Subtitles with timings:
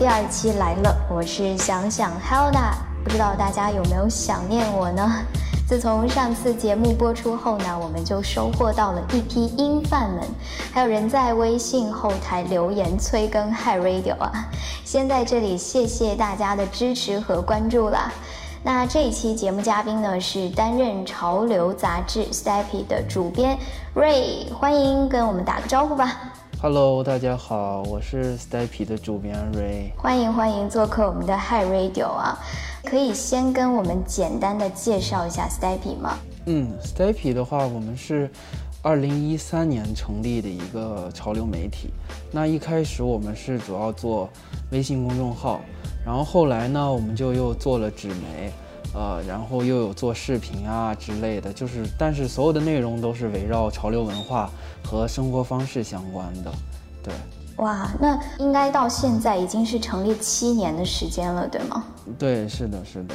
[0.00, 2.72] 第二期来了，我是想想 Helda，
[3.04, 5.06] 不知道大家有没有想念我呢？
[5.68, 10.24] 自从上次节目播出后呢，我们就收获到了一批音范们，
[10.72, 14.48] 还有人在微信后台留言催更 Hi Radio 啊，
[14.86, 18.10] 先在这里谢谢大家的支持和关注啦。
[18.62, 23.58] 那这一期节目嘉宾呢是担任潮流杂志 Steppy 的主编
[23.94, 26.16] Ray，欢迎跟我们打个招呼吧。
[26.62, 29.98] Hello，大家好，我是 Steppy 的主编 Ray。
[29.98, 32.38] 欢迎欢迎做客我们的 Hi Radio 啊，
[32.84, 36.18] 可以先跟我们简单的介绍一下 Steppy 吗？
[36.44, 38.30] 嗯，Steppy 的话，我们是
[38.82, 41.88] 二零一三年成立的一个潮流媒体。
[42.30, 44.28] 那一开始我们是主要做
[44.70, 45.62] 微信公众号，
[46.04, 48.52] 然后后来呢，我们就又做了纸媒，
[48.94, 54.50] 呃，然后又有做视频啊之类的，就是但是所有的内容都是围绕潮流文化
[54.84, 56.52] 和生活方式相关的，
[57.02, 57.14] 对。
[57.56, 61.84] 哇，那应该到现在已经是成立七年的时间了，对吗？
[62.18, 63.14] 对，是的，是的。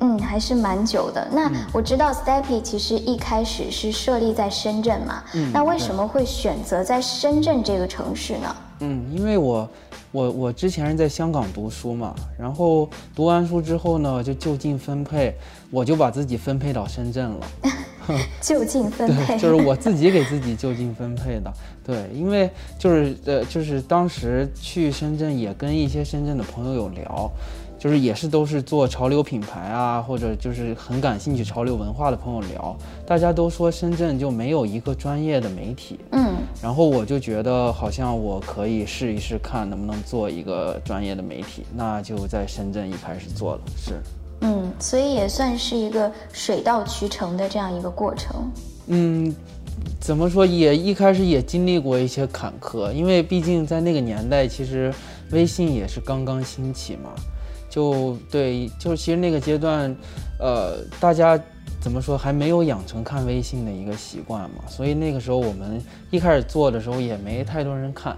[0.00, 1.28] 嗯，还是蛮久的。
[1.30, 8.56] 那我知道 Steppy 其实一开始是设立在深圳嘛，嗯那为什么会选择在深圳这个城市呢？
[8.80, 9.68] 嗯，因为我
[10.12, 15.34] 我我之前是在香港读书嘛，然后读完书之后呢，就就近分配，
[15.70, 17.46] 我就把自己分配到深圳了。
[18.38, 21.50] 就近分配，对，就是我 自己给自己就近分配的。
[21.82, 27.30] 对，因为就是呃，就是当时去深圳也跟一些深圳的朋友有聊，
[27.78, 35.98] 就是也是都是做潮流品牌啊，或者就是很感兴趣潮流文化的朋友聊，大家都说深圳就没有一个专业的媒体。
[36.10, 43.92] 嗯，然后我就觉得好像我可以试一试看能不能做一个专业的媒体，那就在深圳一开始做了，是。
[44.40, 48.50] 嗯，所以也算是一个水到渠成的这样一个过程。
[48.88, 49.34] 嗯，
[50.00, 54.92] 怎么说也一开始也经历过一些坎坷，因为毕竟在那个年代，其实
[55.30, 57.10] 微信也是刚刚兴起嘛，
[57.70, 59.96] 就对，就其实那个阶段，
[60.38, 61.40] 呃，大家
[61.84, 65.78] 怎么说还没有养成看微信的一个习惯嘛，所以那个时候我们
[66.10, 68.16] 一开始做的时候也没太多人看，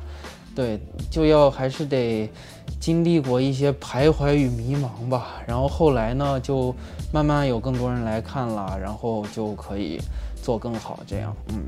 [0.54, 0.78] 对，
[1.10, 2.31] 就要还是得
[2.78, 6.72] 经历过一些徘徊与迷茫吧，然后后来呢，就
[7.12, 10.00] 慢慢有更多人来看了，然后就可以
[10.41, 11.65] 做更好，这样，嗯。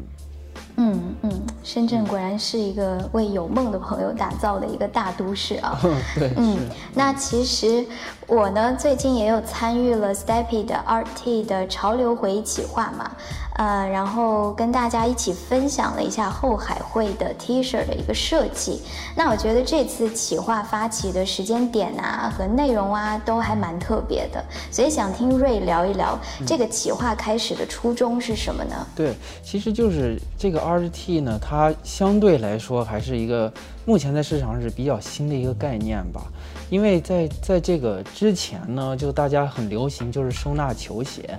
[0.81, 1.31] 嗯嗯，
[1.65, 5.79] 深圳果然是一个为有梦的朋友打造的一个大都市啊。
[6.15, 6.57] 对，嗯，
[6.95, 7.85] 那其实
[8.29, 13.11] 我呢最近也有参与了 Steppy 的 RT 的潮流回忆企划嘛，
[13.59, 18.81] 呃，然后跟大家一起分享了一下后海会的 T 恤的一个设计。
[19.17, 26.17] 那我觉得这次企划发起的时间点啊和内容啊都还蛮特别的，所以想听瑞聊一聊
[26.47, 28.87] 这个企划开始的初衷是什么呢？
[28.95, 33.53] 对，其实就是这个 RT 呢，它相对来说还是一个
[33.85, 36.23] 目前在市场上是比较新的一个概念吧。
[36.71, 41.37] 因为在在这个之前呢，就大家很流行就是收纳球鞋，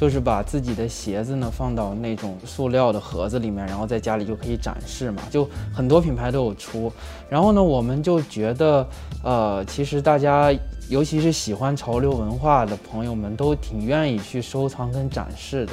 [0.00, 6.90] 就是把自己的鞋子呢放到那种塑料的盒子里面，然后在家里就可以展示嘛，就很多品牌都有出。
[7.28, 8.88] 然后呢，我们就觉得，
[9.22, 10.50] 呃，其实大家
[10.88, 15.72] 尤其是喜欢潮流文化的朋友们，都挺愿意去收藏跟展示的。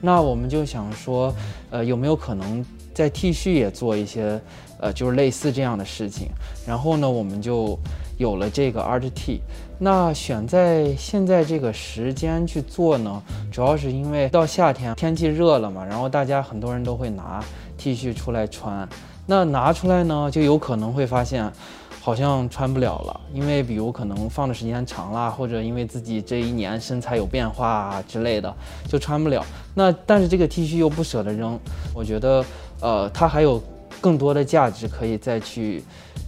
[0.00, 1.34] 那我们就想说，
[1.70, 2.64] 呃，有没有可能
[2.94, 4.40] 在 T 恤也做一些，
[4.78, 6.28] 呃，就是类似这样的事情？
[6.64, 7.76] 然后呢，我们就
[8.16, 9.40] 有了这个 Art T。
[9.78, 17.44] 那选在现在这个时间去做呢，主要是因为到夏天天气热了嘛，然后大家很多人都会拿
[17.76, 18.88] T 恤出来穿。
[19.26, 21.52] 那拿出来呢，就有可能会发现。
[22.00, 28.54] 好像穿不了了，因为比如可能放的时间长了，或者因为自己这一年身材有变化啊之类的，
[28.86, 29.42] 就穿不了。
[29.72, 31.58] 那但是这个 T 恤又不舍得扔，
[31.94, 32.44] 我觉得
[32.82, 33.58] 呃它还有
[34.02, 35.82] 更多的价值可以再去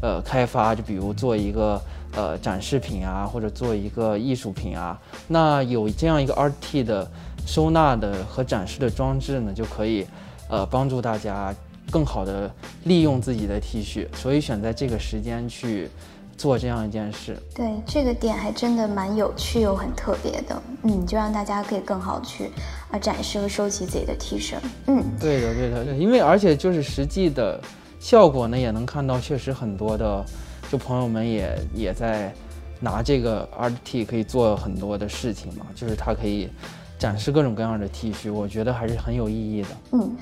[0.07, 1.81] 呃开发，就比如做一个
[2.15, 4.97] 呃展示品啊，或者做一个艺术品啊。
[5.27, 7.11] 那有这样一个 RT 的
[7.45, 10.07] 收纳的和展示的装置呢，就可以
[10.49, 11.53] 呃帮助大家。
[11.89, 12.51] 更好的
[12.83, 15.89] 利用自己的 T 恤，所以选在这个时间去
[16.37, 17.41] 做这样一件事。
[17.55, 22.51] 对，这个点还真的蛮有趣又很特别的，嗯，就让大家可以更好去
[22.91, 24.57] 啊展示和收集自己的 T 恤。
[24.89, 27.61] 嗯，对的，对的，对，因为而且就是实际的
[28.07, 30.25] 效果呢，也能看到，确实很多的
[30.71, 32.33] 就朋友们也也在
[32.79, 36.49] 拿这个 RT 可以做很多的事情嘛，就是它可以。
[36.99, 39.69] 展示各种各样的 T 恤，我觉得还是很有意义的。
[39.93, 40.17] 嗯，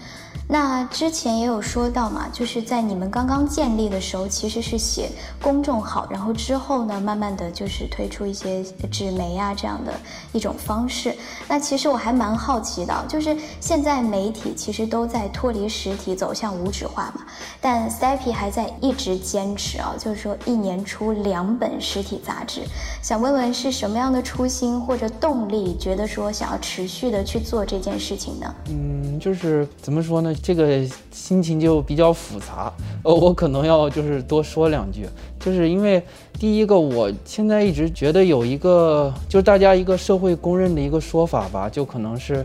[0.49, 5.09] 那之前也有说到嘛，就是在你们刚刚建立的时候，其实是写
[5.41, 9.93] 公众号，然后之后呢，慢慢的就是推出一些纸媒啊这样的
[10.33, 11.15] 一种方式。
[11.47, 17.25] 那其实我还蛮好奇的，就是现在媒体其实都在脱离实体走向无纸化嘛，
[17.61, 22.63] 但 Steppy 还在一直坚持啊，就是说一年出两本实体杂志。
[23.01, 28.55] 想问问是什么样的初心或者动力，觉得说想要持续的去做这件事情呢？
[28.71, 30.83] 嗯，就是怎么说呢，这个
[31.13, 32.73] 心情就比较复杂。
[33.03, 35.07] 呃，我可能要就是多说两句，
[35.39, 36.03] 就是因为
[36.39, 42.45] 第一个，我现在一直觉得有一个，就是大家一个社会公认的一个说法吧，就可能是，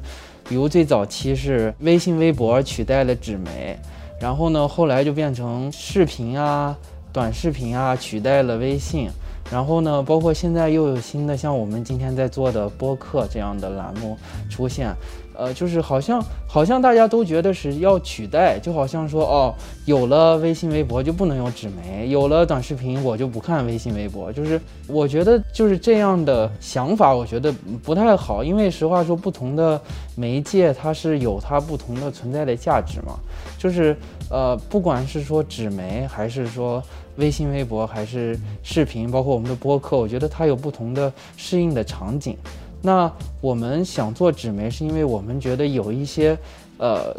[0.50, 3.80] 比如最早期是微信、微博取代了纸媒，
[4.20, 6.76] 然后呢，后来就变成视频啊、
[7.14, 9.10] 短视频啊取代了微信。
[9.52, 14.16] 然后呢，包括现在又有新的像我们今天在做的播客这样的栏目
[14.48, 14.94] 出现，
[15.34, 19.56] 呃，就是好像好像大家都觉得是要取代，就好像说哦，
[19.86, 24.32] 有了微信、微博就不能有纸媒，有了短视频我就不看微信、微博。
[24.32, 27.52] 就是我觉得就是这样的想法，我觉得
[27.84, 29.82] 不太好，因为实话说，不同的
[30.16, 33.18] 媒介它是有它不同的存在的价值嘛。
[33.58, 33.98] 就是
[34.30, 36.84] 呃，不管是说纸媒还是说。
[37.20, 42.36] 微信、微博还是视频，包括我们的播客，我觉得它有不同的适应的场景。
[42.82, 43.12] 那
[43.42, 46.38] 我们想做纸媒，是因为我们觉得有一些
[46.78, 47.16] 呃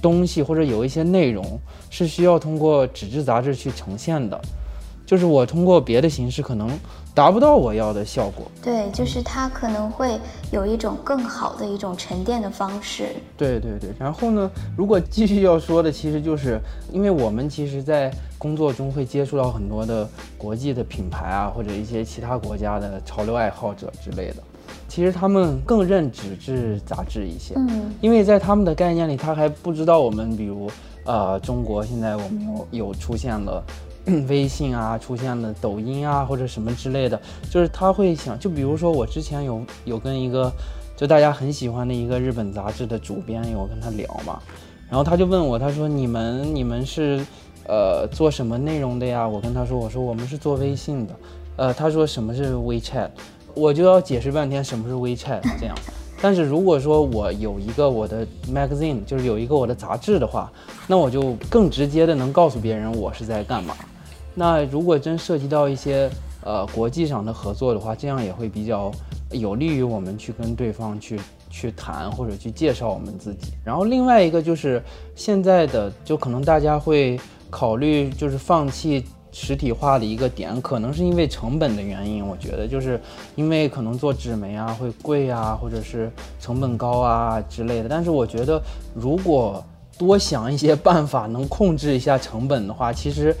[0.00, 1.58] 东西或者有一些内容
[1.90, 4.40] 是需要通过纸质杂志去呈现的，
[5.04, 6.70] 就是我通过别的形式可能。
[7.14, 10.18] 达不到我要的效果，对，就是它可能会
[10.50, 13.08] 有一种更好的一种沉淀的方式。
[13.36, 16.58] 对对对，然后呢，如果继续要说的，其实就是
[16.90, 24.36] 因为我们其实，在工作中会接触到很多的国际的品牌啊，或者一些其他国家的潮流爱好者之类的，
[24.88, 30.70] 其实他们更认纸质杂志一些，嗯，因为在他们的概念里，他还不知道我们，比如，
[31.04, 33.62] 呃，中国现在我们有有出现了。
[34.28, 37.20] 微信啊，出现了抖音啊，或者什么之类的，
[37.50, 40.52] 就是他会想，就比如说我之前有有跟一个，
[40.96, 44.42] 就大家很喜欢的一个日本杂志的主编，有跟他聊嘛，
[44.88, 47.24] 然后他就问我，他说你们你们是
[47.68, 49.26] 呃做什么内容的呀？
[49.26, 51.14] 我跟他说，我说我们是做微信的，
[51.56, 53.10] 呃，他说什么是 WeChat，
[53.54, 55.76] 我就要解释半天什么是 WeChat 这样。
[56.20, 60.50] 但是如果说我有一个我的 magazine，就是有一个我的杂志的话，
[60.86, 63.74] 那我就更直接的能告诉别人我是在干嘛。
[64.34, 66.10] 那如果真涉及到一些
[66.42, 68.90] 呃国际上的合作的话，这样也会比较
[69.30, 71.20] 有利于我们去跟对方去
[71.50, 73.52] 去谈或者去介绍我们自己。
[73.64, 74.82] 然后另外一个就是
[75.14, 77.20] 现在的就可能大家会
[77.50, 82.26] 考虑就是放弃实体化的一个点，可能是因为成本的原因。
[82.26, 83.00] 我觉得就是
[83.34, 87.88] 因为可能做纸媒啊会贵啊，或者是成本高啊之类的。
[87.88, 88.60] 但是我觉得
[88.94, 89.64] 如果
[89.98, 93.34] 多想一些办法，能控制一下成本的话，其实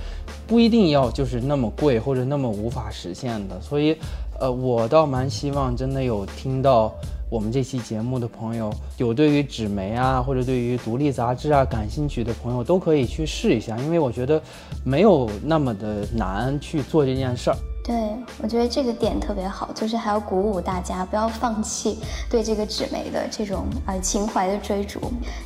[0.46, 3.60] 不一定要就是那么贵或者那么无法实现的。
[3.60, 3.96] 所以，
[4.38, 6.92] 呃，我倒蛮希望真的有听到
[7.30, 14.40] 我们这期节目的朋友，有对于纸媒啊或者对于独立杂志啊感兴趣的朋友，都可以去试一下，因为我觉得
[14.84, 17.56] 没有那么的难去做这件事儿。
[17.84, 17.94] 对，
[18.40, 21.98] 我觉得这个点特别好，就是还要鼓舞大家不要放弃
[22.30, 25.00] 对这个纸媒的这种呃情怀的追逐。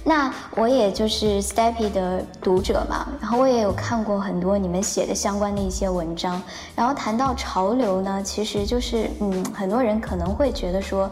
[0.04, 6.42] 那我也就是 Steppy 的读者嘛，然后我也有看过很多你们写的相关的一些文章。
[6.74, 11.10] 然后谈到潮流呢，其实就是嗯，很多人可能会觉得说。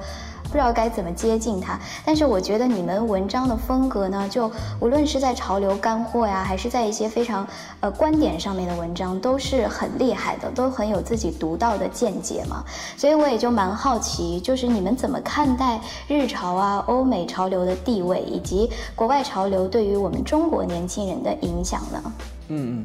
[0.54, 4.48] 不知道该怎么接近它，但是我觉得你们文章的风格呢，就
[4.78, 7.44] 无论是在潮流干货呀，还是在一些非常
[7.80, 12.62] 呃观点上面的文章，都是很厉害的，都很有自己独到的见解嘛。
[12.96, 22.00] 所以我也就蛮好奇，就是你们怎么看待日潮啊、欧美潮流的地位，以及国外潮流对于我们中国年轻人的影响呢？
[22.46, 22.84] 嗯嗯，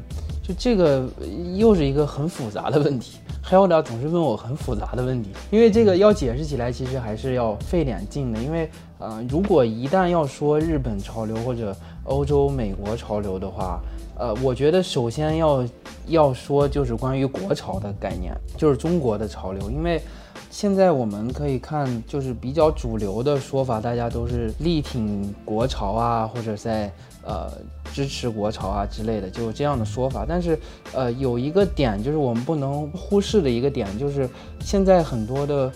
[0.50, 1.08] 就这个
[1.56, 3.18] 又是一个很复杂的问题。
[3.42, 8.38] 还有点总是问我很复杂的问题，因为这个要解释起来，其实还是要费点劲的。
[8.38, 13.80] 因为，呃，如果一旦要说日本潮流或者欧洲、美国潮流的话，
[14.18, 15.66] 呃，我觉得首先要
[16.08, 19.70] 要说就是关于国潮的概念，就是中国的潮流。
[19.70, 20.02] 因为
[20.50, 26.92] 现在我们可以看，就是比较主流的说法，大家都是力挺国潮啊，或者在。
[27.22, 27.52] 呃，
[27.92, 30.24] 支持国潮啊之类的，就这样的说法。
[30.28, 30.58] 但是，
[30.92, 34.28] 呃，有一个点就是我们不能忽视的一个点，就是
[34.60, 35.72] 现在很多的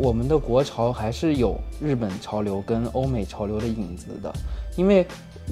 [0.00, 4.32] 我们的国潮还是有日本潮流跟欧美潮流的影子的。
[4.76, 5.06] 因为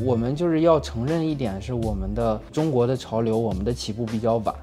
[0.05, 4.55] 我们就是要承认一点，是我们的中国的潮流，我们的起步比较晚。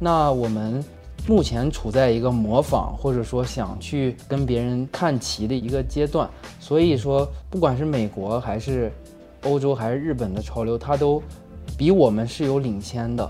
[0.00, 0.82] 那我们
[1.26, 8.90] 目前处在一个模仿或者说想去跟别人看齐的一个阶段，所以说不管是美国还是
[9.44, 11.22] 欧洲还是日本的潮流，它都
[11.76, 13.28] 比我们是有领先的。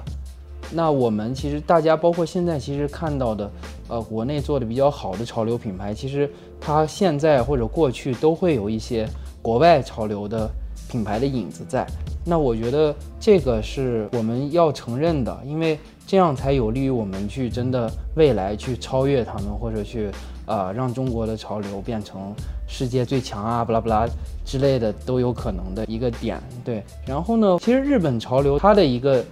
[0.70, 3.50] 那我们其实大家包括现在其实看到的，
[3.88, 9.08] 呃，国内做的比较好的潮流品牌，其实它现在或者过去都会有一些
[9.40, 10.50] 国外潮流的
[10.90, 11.86] 品牌的影子在。
[12.26, 20.10] 那我觉得这个是我们要承认的，因为这样才有利于我们去真的未来去超越他们，或者去
[20.48, 22.34] 呃让中国的潮流变成
[22.66, 24.08] 世界最强啊，不拉不拉
[24.44, 26.42] 之类的都有可能的一个点。
[26.64, 29.24] 对，然后呢，其实日本潮流它的一个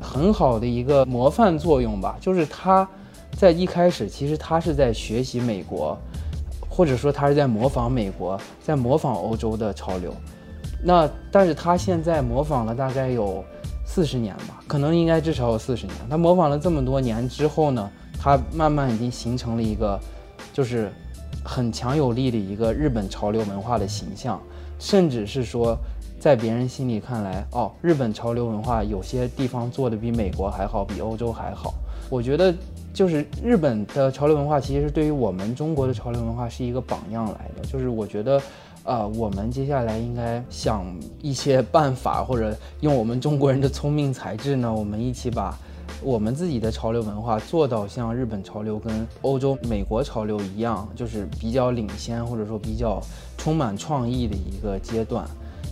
[0.00, 2.86] 很好的一个模范作用吧，就是它
[3.32, 5.96] 在一开始其实它是在学习美国，
[6.68, 10.12] 或者说它是在模仿美国，在模仿欧洲的潮流。
[10.86, 13.42] 那但是它现在模仿了大概有
[13.86, 15.96] 四十年吧，可能应该至少有四十年。
[16.10, 17.90] 他模仿了这么多年之后呢，
[18.20, 19.98] 他慢慢已经形成了一个，
[20.54, 20.90] 就是
[21.44, 24.40] 很强有力的一个日本潮流文化的形象，
[24.78, 25.76] 甚至是说，
[26.18, 31.74] 在别人心里看来，哦，日本潮流文化有些地方做的比美国还好，比欧洲还好。
[32.08, 32.54] 我觉得
[32.94, 37.66] 就是日本的潮流文化，其实是对于我们中国的潮流文化是一个榜样来的。
[37.66, 38.40] 就是我觉得。
[38.86, 40.84] 呃，我们接下来应该想
[41.22, 45.58] 一些办法，或者用我们中国人的聪明才智呢，我们一起把
[46.02, 53.00] 我们自己的潮流文化做到像日本潮流跟欧洲、美国潮流一样，就是比较领先，或者说比较
[53.38, 55.26] 充满创意的一个阶段。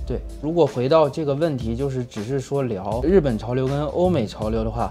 [0.06, 4.90] 对，如果回到这个问题，就是只是说聊日本潮流跟欧美潮流的话，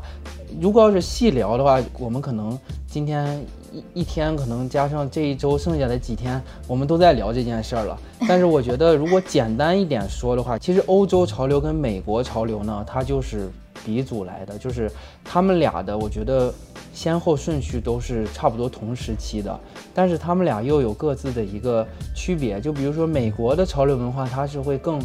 [0.60, 3.44] 如果要是细聊的话，我们可能今天。
[3.74, 7.98] 一一天可能加上这一周剩下的几天，我们都在聊这件事儿了。
[8.28, 13.50] 但是我觉得，如果简单一点说的话，其实欧洲潮流跟美国潮流呢，它就是
[13.86, 14.92] 鼻祖来的，就是
[15.24, 16.54] 他们俩的，我觉得
[16.94, 19.60] 先后顺序都是差不多同时期的。
[19.94, 21.86] 但是他们俩又有各自的一个
[22.16, 22.60] 区别。
[22.62, 25.00] 就比如说美国的潮流文化，它是会更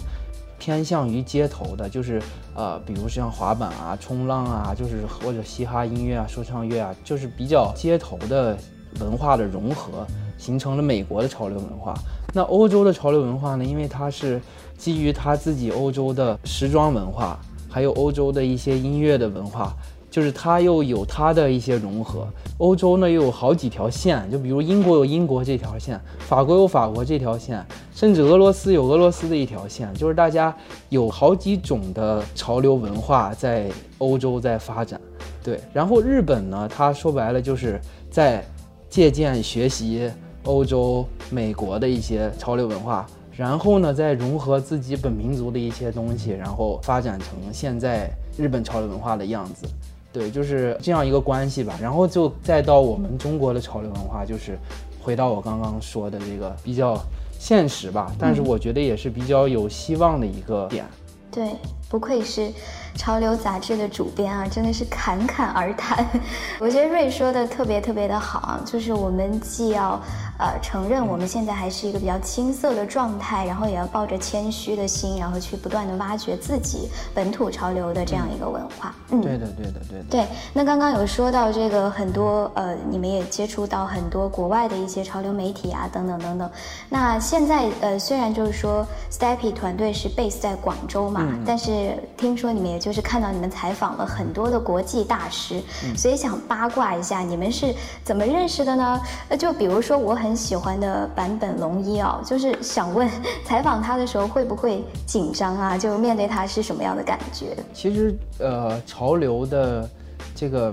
[0.59, 2.21] 偏向于街头的，就是
[2.55, 8.57] 呃，比如像滑板啊、冲浪啊，就是或者嘻哈音乐啊、说唱乐啊，就是比较街头的
[9.01, 10.07] 文化的融合，
[10.39, 11.95] 形成了美国的潮流文化。
[12.33, 13.65] 那欧洲的潮流文化呢？
[13.65, 14.41] 因为它是
[14.77, 17.39] 基于它自己欧洲的时装文化，
[17.77, 19.77] 还有欧洲的一些音乐的文化。
[20.09, 27.63] 就是它又有它的一些融合，欧洲呢又有好几条线，就比如英国有英国这条线，法国有法国这条线，
[27.95, 30.57] 甚至俄罗斯有俄罗斯的一条线，就是大家
[30.89, 33.69] 有好几种的潮流文化在
[33.99, 34.99] 欧洲在发展，
[35.45, 35.61] 对。
[35.71, 37.79] 然后日本呢，它说白了就是
[38.11, 38.43] 在
[38.89, 40.11] 借鉴学习
[40.45, 43.07] 欧洲、美国的一些潮流文化，
[43.37, 49.67] 然后呢再融合自己本民族的一些东西，然后发展成现在日本潮流文化的样子。
[50.13, 54.59] 对，就是这样一个关系吧，然后就再到我们中国的潮流文化，就是
[55.03, 56.99] 回到我刚刚说的这个比较
[57.39, 60.87] 现实吧，但是我觉得也是比较有希望的一个点。
[61.31, 61.51] 对，
[61.89, 62.53] 不愧是。
[62.97, 66.03] 潮流杂志的主编啊，真的是侃侃而谈。
[66.59, 70.01] 我觉得瑞说的特别特别的好啊，就是我们既要
[70.39, 78.95] 呃承认我们现在还是一个比较青涩的状态，然后也要抱着谦虚的心，然后去不断的挖掘自己本土潮流的这样一个文化。
[79.11, 80.05] 嗯，对的，对的，对的。
[80.09, 86.51] 对，那刚刚有说到这个很多呃，你们也接触到很多国外的一些潮流媒体啊，等等等等。
[86.89, 92.77] 那现在呃，虽然就是说 Steppy 团队是 base 在广州嘛，但是听说你们也。
[92.87, 95.61] 就是看到你们采访了很多的国际大师，
[95.97, 99.01] 所以想八卦一下，你们是怎么认识的呢？
[99.29, 103.11] 呃，就比如说我很喜欢的坂本龙一哦，就是想问
[103.45, 105.77] 采访他的时候会不会紧张啊？
[105.77, 107.57] 就面对他是什么样的感觉？
[107.75, 109.91] 其实呃，潮流的
[110.33, 110.73] 这个。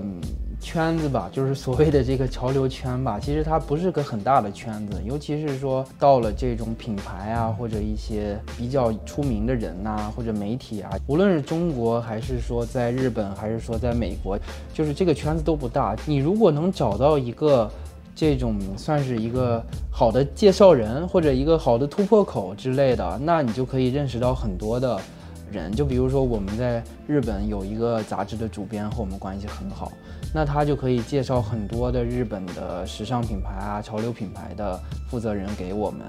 [0.64, 14.38] 圈子吧，就是所谓的这个潮流圈吧， 其实它不是个很大的圈子，尤其是说到了这种品牌啊，或者一些比较出名的人呐，或者媒体啊，无论是中国还是说在日本，还是说在美国，
[14.72, 15.94] 就是这个圈子都不大。
[16.06, 17.70] 你如果能找到一个
[18.16, 24.98] 这种算是一个好的介绍人，或者一个好的突破口之类的，那你就可以认识到很多的。
[25.52, 29.92] 人就比如说我们在日本有一个杂志的主编和我们关系很好，
[30.34, 36.00] 那他就可以介绍很多的日本的时尚品牌啊、潮流品牌的负责人给我们，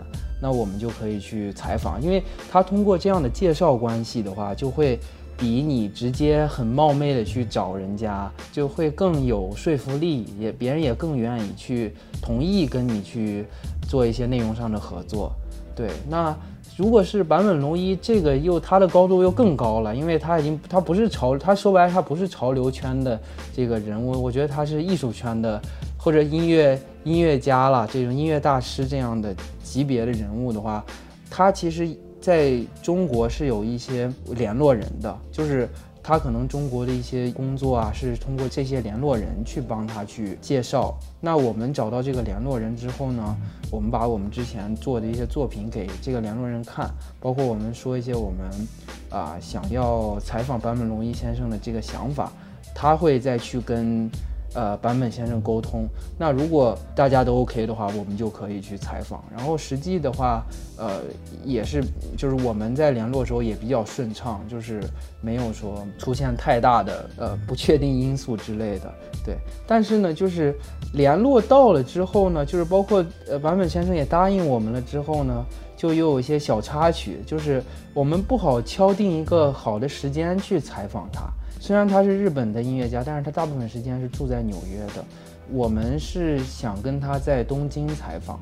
[0.42, 5.00] 那我们就可以去采访，因为他通过这样的介绍关系的话，就会
[5.38, 13.46] 比你直接很冒昧的去找人家就会更有说服力，也别人也更愿意去同意跟你去
[13.88, 15.32] 做一些内容上的合作。
[15.76, 16.36] 对，那
[16.78, 23.20] 如果是坂本龙一，这个又它的高度又更高了，因为他已经他不是潮，他说白了他不是潮流圈的
[23.54, 25.62] 这个人物，我觉得他是艺术圈的
[25.98, 30.84] 或者音乐音乐家了，这种音乐大师这样的级别的人物的话，
[31.30, 31.90] 他其实
[32.20, 35.68] 在中国是有一些联络人的，就是。
[36.08, 40.96] 他可能中国的一些工作啊，是通过这些联络人去帮他去介绍。
[41.20, 43.36] 那我们找到这个联络人之后呢，
[43.72, 48.68] 我们把我们之前做的一些作品给这个联络人看，包括我们说一些我们
[49.10, 52.32] 啊想要采访坂本龙一先生的这个想法，
[52.76, 54.08] 他会再去跟。
[54.56, 55.86] 呃，坂本先生沟通。
[56.18, 59.24] 那如果大家都 OK 的话，我们就可以去采访。
[59.36, 60.44] 然后实际的话，
[60.78, 61.02] 呃，
[61.44, 61.84] 也是，
[62.18, 64.82] 就是我们在联络的时候也比较顺畅，就是
[65.22, 68.92] 没有说出现太大的呃不确定因素之类的。
[69.26, 69.36] 对，
[69.68, 70.56] 但是呢，就是
[70.94, 75.46] 联络到了之后呢，就是包括呃坂本先生也答应我们了之后呢，
[75.76, 77.62] 就又有一些小插曲，就是
[77.94, 81.24] 我们不好敲定一个好的时间去采访他。
[81.60, 85.04] 虽然他是日本的音乐家，但是他大部分时间是住在纽约的。
[85.52, 88.40] 我们是想跟他在东京采访，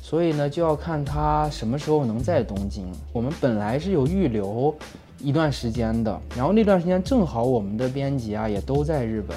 [0.00, 2.86] 所以呢就要看他什么时候能在东京。
[3.12, 4.72] 我们本来是有预留
[5.18, 9.36] 一段时间的，然后那段时间正好我们的编辑啊也都在日本，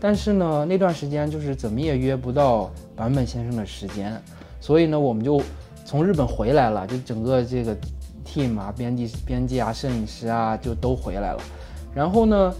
[0.00, 4.20] 但是呢那段时间就是怎么也约不到坂本先生的时间，
[4.60, 5.42] 所以呢我们就
[5.84, 7.76] 从日本回来了，就整个这个
[8.24, 11.42] team 啊，编辑、编辑啊、摄影师啊就都回来了。
[11.96, 12.54] 然后呢，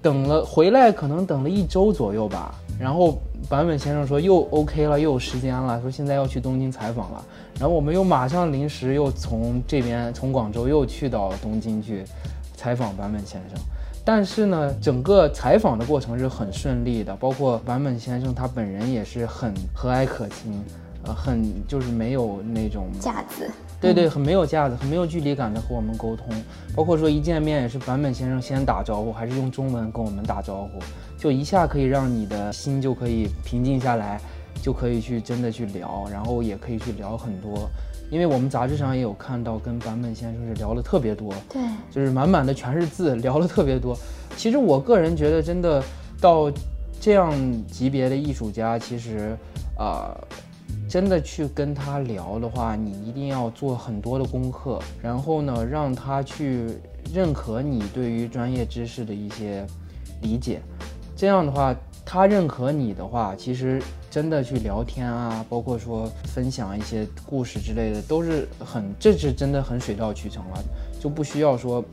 [0.00, 2.54] 等了回来，可能等了一周左右吧。
[2.78, 3.18] 然后
[3.50, 7.24] 坂本先生说又 OK 了，又有时间了，说现在要去东京采访了。
[7.58, 12.04] 然后我们又马上临时又从这边从广州又去到东京去
[12.54, 13.58] 采访坂本先生。
[14.04, 20.64] 但是呢，整个采访的过程是很顺利的，包括坂本先生他本人也是很和蔼可亲，
[21.08, 23.50] 呃，很就是没有那种架子。
[23.80, 26.26] 对对，很没有架子，很没有距离感的和我们沟通，
[26.74, 30.80] 包括说一见面也是坂本先生先打招呼，还是用中文跟我们打招呼，
[31.16, 34.20] 就一下可以让你的心就可以平静下来，
[34.60, 37.70] 就可以去真的去聊，然后也可以去聊很多，
[38.10, 43.96] 因为我们杂志上也有看到跟坂本先生是聊了特别多，对，就是满满的全是字，聊了特别多。
[44.36, 45.80] 其实我个人觉得，真的
[46.20, 46.50] 到
[47.00, 47.32] 这样
[47.68, 49.36] 级别的艺术家，其实
[49.76, 50.10] 啊。
[50.88, 56.78] 真的去跟他聊的话，你一定要做很多的功课，然后呢，让他去
[57.12, 59.66] 认可你对于专业知识的一些
[60.22, 60.60] 理解。
[61.14, 70.64] 这样的话，他认可你的话，其实真的去聊天啊，包括说分享一些故事之类的，都是很，这是真的很水到渠成了，
[70.98, 71.84] 就不需要说。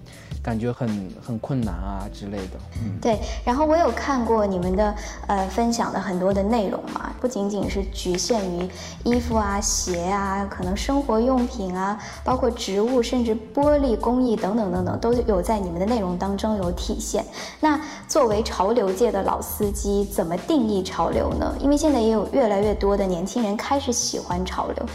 [0.43, 0.87] 感觉很
[1.25, 3.19] 很困难啊之类的，嗯，对。
[3.43, 8.69] 然后我有看过你们的呃分享的很多的内容嘛，不仅仅是局限于
[9.03, 17.25] 衣服啊、鞋啊，可能生活用品啊，包括植物，甚至玻璃工艺等等等等，都有在你们的内容当中有体现。
[17.59, 21.55] 那作为潮流界的老司机，怎么定义潮流呢？
[21.59, 24.85] 因为现在也有越来越多的年轻人开始喜欢潮流，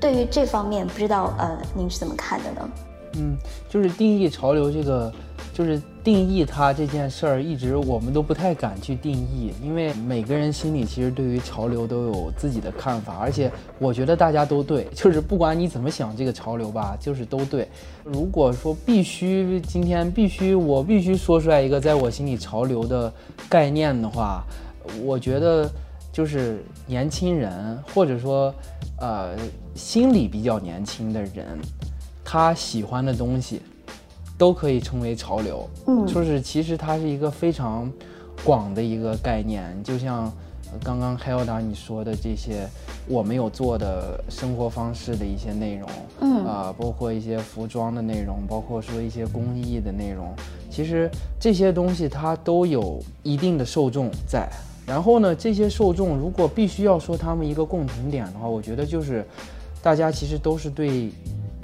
[0.00, 2.66] 对于这方面，不知道呃您是怎么看的呢？
[3.18, 3.36] 嗯，
[3.68, 5.12] 就是定义潮流这个，
[5.54, 17.66] 就是定义它这件事儿，一直我们都不太敢去定义，因为每个人心里其实对于潮流都有自己的看法，而且我觉得大家都对，就是不管你怎么想这个潮流吧，就是都对。
[18.04, 23.12] 如果说必须今天必须我必须说出来一个在我心里潮流的
[23.48, 24.44] 概念的话，
[25.02, 25.70] 我觉得
[26.12, 28.54] 就是年轻人或者说
[29.00, 29.34] 呃
[29.74, 31.58] 心理比较年轻的人。
[32.28, 33.62] 他喜欢的东西，
[34.36, 35.70] 都可以称为潮流。
[35.86, 37.88] 嗯，就是其实它是一个非常
[38.44, 39.72] 广的一个概念。
[39.84, 40.30] 就像
[40.82, 42.68] 刚刚 Hilda 你说的这些，
[43.06, 45.88] 我没有做的生活方式的一些内容，
[46.20, 50.34] 嗯啊，包括一些服装的内容，包括说一些工艺的内容，
[50.68, 51.08] 其实
[51.38, 54.48] 这些东西它都有一定的受众在。
[54.84, 59.24] 然后呢，这些受众如果必须要说他们一个共同点的话，我觉得就是
[59.80, 61.12] 大家其实都是对。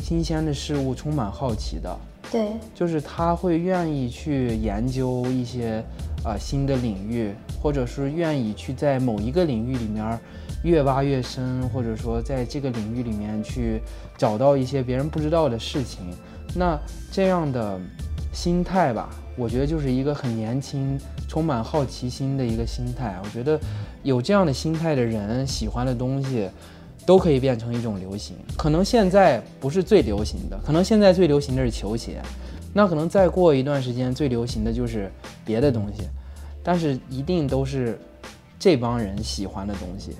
[0.02, 1.96] 新鲜的事物充满好奇的，
[2.30, 5.82] 对，就是他会愿意去研究一些
[6.24, 10.18] 啊新的领域，或者是愿意去在某一个领域里面
[10.64, 13.80] 越挖越深，或者说在这个领域里面去
[14.18, 16.00] 找到一些别人不知道的事情。
[16.54, 16.76] 那
[17.10, 17.80] 这样的
[18.32, 23.18] 心态吧，我觉得就是一个很年轻、充满好奇心的一个心态。
[23.24, 23.58] 我觉得
[24.02, 26.50] 有这样的心态的人，喜欢的东西。
[27.04, 32.22] 都可以变成一种流行，可能现在不是最流行的，可能现在最流行的是球鞋，
[32.72, 35.10] 那可能再过一段时间最流行的就是
[35.44, 36.04] 别的东西，
[36.62, 37.98] 但是一定都是
[38.58, 40.12] 这帮人喜欢的东西，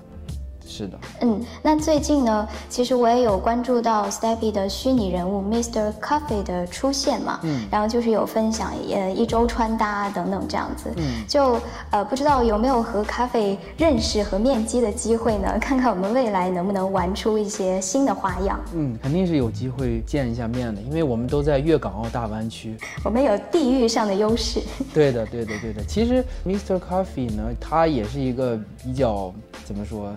[0.73, 0.99] 是的。
[1.21, 5.93] 嗯，那最近呢，其实我也有关注到 Steppy 的虚拟人物 Mr.
[6.01, 15.57] Coffee 的出现嘛，嗯，然后就是有分享呃一周穿搭等等这样子，嗯，就呃不知道有没有和咖啡认识和面基的机会呢？
[15.61, 18.59] 看看我们未来能不能玩出一些新的花样。
[18.75, 24.61] 嗯，肯定是有机会见一下面的，因为我们都在粤港澳大湾区，我们有地域上的优势。
[24.95, 25.85] 对的，对的，对的。
[25.85, 26.79] 其实 Mr.
[26.79, 29.33] Coffee 呢，他也是一个比较
[29.65, 30.13] 怎么说？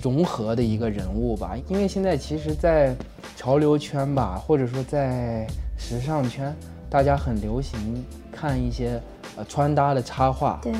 [0.00, 2.94] 融合的一个人物吧，因为现在其实，在
[3.36, 6.54] 潮流圈吧，或者说在时尚圈，
[6.88, 9.00] 大家很流行看一些
[9.36, 10.60] 呃穿搭的插画。
[10.62, 10.72] 对，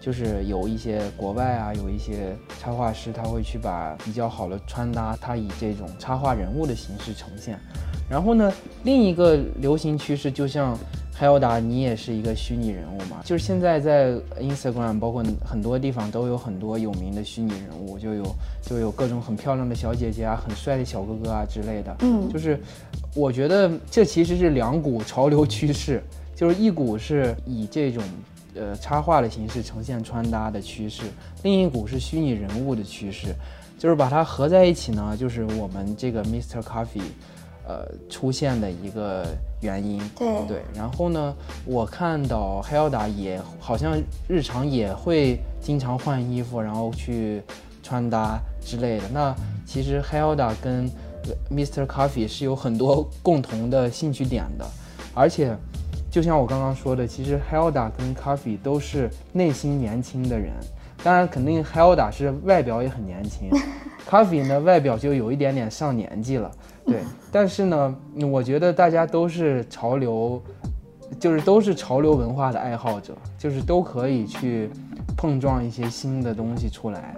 [0.00, 7.58] 就是有一些国外啊，有一些插画师，他会去把比较好的穿搭，他以这种插画人物的形式呈现。
[8.08, 8.52] 然后呢，
[8.84, 10.76] 另一个流行趋势，就像。
[11.20, 13.20] 海尔达，你也是一个虚拟人物嘛？
[13.24, 21.96] 就是现在在 Instagram，包括很多地方都有很多有名的虚拟人物，就有就有各种很漂亮的小姐姐啊，很帅的小哥哥啊之类的。
[22.02, 22.56] 嗯，就是
[23.16, 26.00] 我觉得这其实是两股潮流趋势，
[26.36, 28.00] 就是一股是以这种
[28.54, 31.02] 呃插画的形式呈现穿搭的趋势，
[31.42, 33.34] 另一股是虚拟人物的趋势，
[33.76, 36.62] 就是把它合在一起呢，就是我们这个 Mr.
[36.62, 37.02] Coffee。
[37.68, 39.26] 呃，出现的一个
[39.60, 41.34] 原因，对对，然后呢，
[41.66, 47.42] 我看到 Hilda 也好像日常也会经常换衣服，然后去
[47.82, 49.04] 穿搭之类的。
[49.12, 50.90] 那其实 Hilda 跟
[51.50, 51.86] Mr.
[51.86, 54.64] Coffee 是有很多共同的兴趣点的，
[55.12, 55.54] 而且
[56.10, 60.54] 就像我刚刚说的，其实 Hilda 跟 Coffee 都是内心年轻的人。
[61.02, 63.50] 当然，肯定 Hilda 是外表也很年轻，
[64.08, 66.50] Coffee 呢外表就有一点点上年纪了。
[66.84, 67.96] 对， 但是呢，
[68.30, 70.42] 我觉得大家都是潮流，
[71.20, 74.70] 就是都是潮流文化的爱好者，就是都可以去
[75.16, 77.14] 碰撞一些新的东西出来，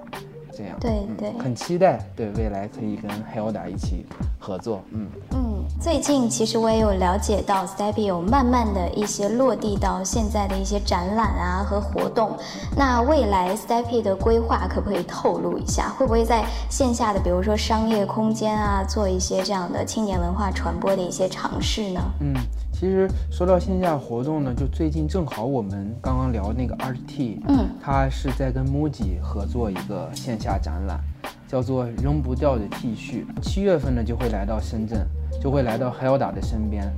[0.53, 0.77] 这样。
[0.81, 4.05] 对对，很期待，对未来可以跟 Hilda 一起
[4.39, 4.83] 合作。
[4.91, 5.50] 嗯嗯。
[5.79, 12.37] 最近其实我也有了解到，Steppy 有慢慢的一些落地到现在的一些展览啊和活动。
[12.77, 15.89] 那未来 Steppy 的规划可不可以透露一下？
[15.97, 22.01] 会不会在线下的，比如说商业空间啊，做一些这样的青年文化传播的一些尝试呢？
[22.21, 22.35] 嗯，
[22.73, 31.01] 其实说到线下活动呢，就最近正好我们刚刚聊那个 RT，嗯，他是在跟 MUJI 合作一个线下展览，
[31.49, 35.07] 叫做扔不掉的 T 恤，七月份呢就会来到深圳。
[35.41, 36.91] 就会来到 Hilda 的身边，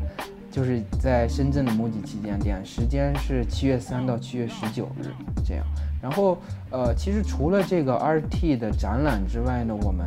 [0.51, 5.07] 就是在深圳的 MUJI 旗舰店，时间是七月三到七月十九日
[5.45, 5.65] 这样。
[6.01, 6.37] 然后，
[6.71, 10.05] 呃，其实除了这个 RT 的展览之外呢，我们，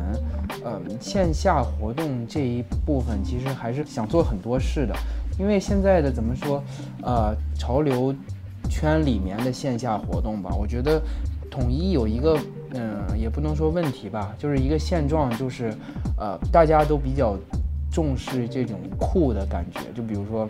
[0.62, 4.94] 呃，线下活动这一部分其实还是想做很多事的，
[5.38, 6.62] 因为现在的怎么说，
[7.02, 8.14] 呃，潮流
[8.68, 11.00] 圈里面的线下活动吧，我觉得
[11.50, 12.38] 统一有一个，
[12.74, 15.72] 嗯，也不能说问题吧，就是一个现状，就是，
[16.18, 17.38] 呃，大家都比较。
[17.96, 20.46] 重视这种酷的感觉，就比如说，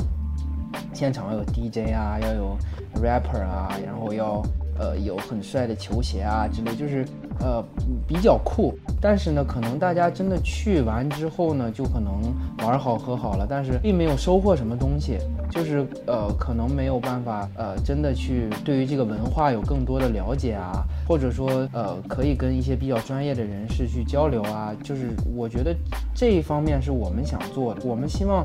[0.92, 2.56] 现场要有 DJ 啊，要有
[2.96, 4.42] rapper 啊，然后要
[4.78, 7.06] 呃有很帅的球鞋啊之类，就是
[7.40, 7.62] 呃
[8.06, 8.74] 比较酷。
[9.00, 12.12] 但是呢，可能大家真的去完之后呢，就可能
[12.66, 15.18] 玩好喝好了，但是并没有收获什么东西，
[15.50, 20.84] 就是呃可能没有办法呃真的去对于这个文化有更多的了解啊。
[21.08, 25.72] 或者说，呃，可以跟一些比较专业的人士去交流啊，就是我觉得
[26.12, 27.80] 这一方面是我们想做的。
[27.84, 28.44] 我们希望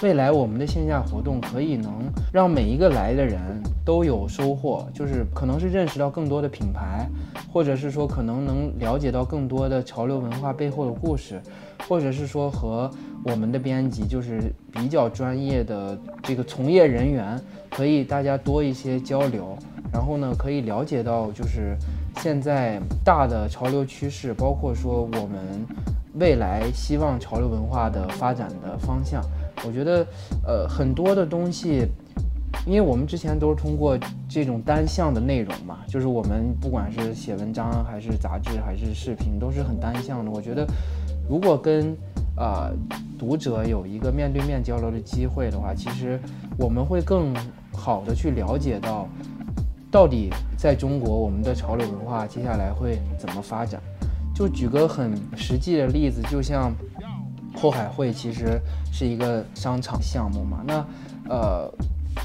[0.00, 1.92] 未来我们的线下活动可以能
[2.32, 3.40] 让每一个来的人
[3.84, 7.08] 都有收获，就是可能是认识到更多的品牌，
[7.52, 11.40] 或者是说可能能了解到更多的潮流文化背后的故事，
[11.88, 12.90] 或者是说和
[13.24, 19.56] 我们的编辑就是比较专业的这个从业人员，可以大家多一些交流，
[19.92, 21.76] 然后呢，可以了解到就是。
[22.18, 25.66] 现在大的潮流趋势，包括说我们
[26.16, 29.24] 未来希望潮流文化的发展的方向，
[29.66, 30.06] 我觉得，
[30.46, 31.86] 呃，很多的东西，
[32.66, 40.30] 因为我们之前都是通过这种单向的内容嘛，就是我们不管是写文章还是杂志还是视频，都是很单向的。
[40.30, 40.66] 我觉得，
[41.28, 41.96] 如果跟
[42.36, 42.70] 啊
[43.18, 46.18] 读者有一个面对面交流的机会的话，其实
[46.58, 47.34] 我们会更
[47.72, 49.08] 好的去了解到。
[49.90, 53.78] 到底在中国，我们的潮流文化接下来会怎么发展？
[54.34, 56.72] 就举个很实际的例子，就像
[57.54, 58.60] 后海会其实
[58.92, 60.62] 是一个商场项目嘛。
[60.66, 60.86] 那
[61.28, 61.72] 呃，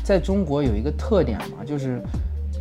[0.03, 2.01] 在中国有一个特点嘛，就是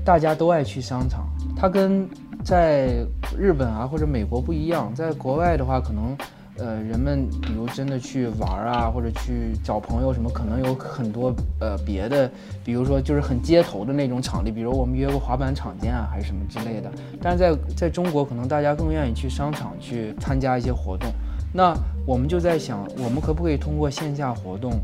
[0.05, 1.27] 大家都爱去商场。
[1.57, 2.09] 它跟
[2.45, 3.05] 在
[3.37, 6.17] 日本啊或者美国不一样，在国外的话，可能
[6.59, 12.31] 呃，人们比如真的去玩啊，或者去找朋友什么，可能有很多呃别的，
[12.65, 16.91] 比如说就是很街头的那种场地，比如我们约个滑板场见啊，还是什么之类的。
[17.21, 21.11] 但是在在中国，可能大家更愿意去商场去参加一些活动。
[21.57, 21.75] 那
[22.07, 24.75] 我们就在想，我们可不可以通过线下活动，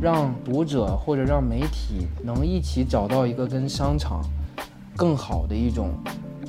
[0.00, 4.22] 让读者或者让媒体能一起找到一个跟商场
[4.96, 5.90] 更好的一种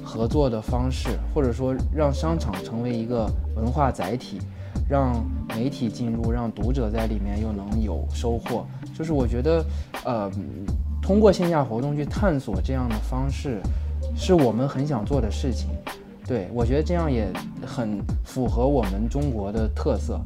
[0.02, 4.40] 合作的方式，或者说让商场成为一个文化载体。
[4.88, 9.66] 让媒体进入，让读者在里面又能有收获，就是我觉得，
[10.04, 10.30] 呃，
[11.02, 13.60] 通过线下活动去探索这样的方式，
[14.16, 15.70] 是我们很想做的事情。
[16.28, 17.32] 对我觉得这样也
[17.66, 20.20] 很符合我们中国的特色。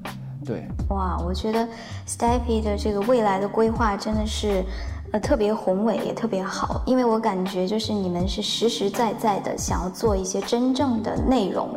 [0.46, 1.68] 对，哇，我觉得
[2.08, 4.64] Steppy 的这个未来的规划真的是，
[5.12, 11.70] 呃，特别宏伟，也特别好，因为我感觉就是你们是实实在在的想要做一些真正的内容。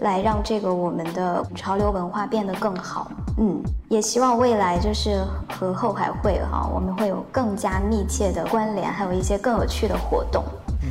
[0.00, 5.24] 来让这个我们的潮流文化变得更好，嗯，也希望未来就是
[5.58, 10.44] 和后海会哈，我们会有更加密切的关联，还有一些更有趣的活动。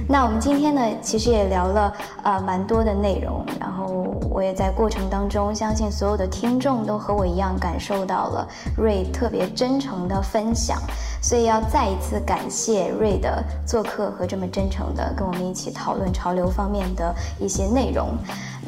[0.07, 10.77] 那我们今天呢，其实也聊了呃蛮多的内容，然后我也在过程当中，相信所有的听众都和我一样感受到了瑞特别真诚的分享，
[11.21, 18.15] 所以要再一次感谢瑞的做客和这么真诚的跟我们一起讨论潮流方面的一些内容。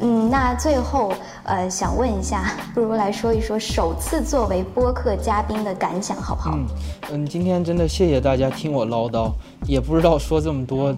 [0.00, 1.12] 嗯，那最后
[1.44, 6.58] 呃想问一下， 不如来说一说首次作为播客嘉宾的感想好不好？
[7.10, 9.32] 嗯，今天真的谢谢大家听我唠叨，
[9.66, 10.94] 也不知道说这么多。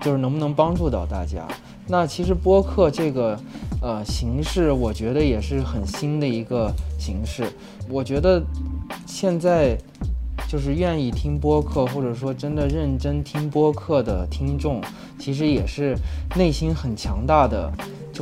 [0.00, 1.46] 就是能不能帮助到大家？
[1.86, 3.38] 那其实播客这个，
[3.80, 7.44] 呃，形式，我觉得也是很新的一个形式。
[7.88, 8.42] 我觉得
[9.06, 9.78] 现在
[10.48, 14.80] 就是愿意听播客，或者说真的认真听播客的听众，
[15.20, 15.96] 其实也是
[16.34, 17.70] 内心很强大的，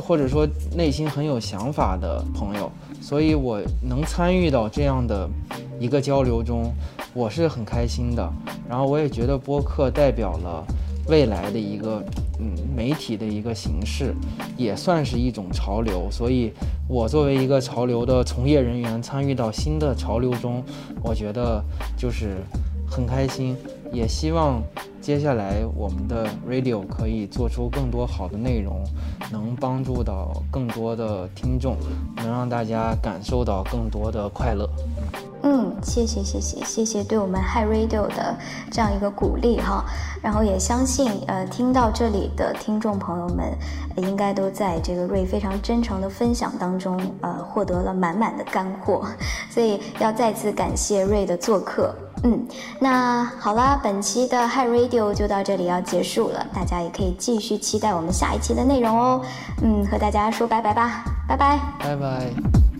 [0.01, 2.71] 或者说内心很有想法的朋友。
[2.99, 5.29] 所以我能参与到这样的
[5.79, 6.73] 一个交流中，
[7.13, 8.33] 我是很开心的。
[8.67, 10.65] 然后我也觉得播客代表了。
[11.07, 12.01] 未来的一个
[12.39, 14.13] 嗯媒体的一个形式，
[14.55, 16.07] 也算是一种潮流。
[16.11, 16.53] 所以，
[16.87, 20.63] 我作为一个潮流的从业人员，参与到新的潮流中，
[21.03, 21.61] 我觉得
[21.97, 22.37] 就是
[22.87, 23.57] 很开心。
[23.91, 24.61] 也希望
[25.01, 28.83] 接下来我们的 radio 可以做出更多好的内容，
[29.31, 31.75] 能帮助到更多的听众，
[32.17, 34.69] 能让大家感受到更多的快乐。
[35.43, 38.37] 嗯，谢谢谢谢谢谢对我们 Hi Radio 的
[38.69, 39.83] 这样一个鼓励哈，
[40.21, 43.57] 然后也相信呃听到这里的听众朋友们，
[43.97, 49.03] 应该都在这个瑞非常真诚的分享当中呃获得了满满的干货，
[49.49, 51.91] 所以要再次感谢瑞的做客。
[52.23, 52.47] 嗯，
[52.79, 59.21] 那好啦，本期的 Hi Radio 就到这里要结束了，大家也可以继续期待我们下一期的内容哦。
[59.63, 62.70] 嗯，和大家说拜拜吧，拜拜，拜拜。